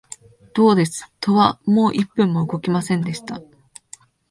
[0.55, 3.39] どうです、戸はもう一分も動きませんでした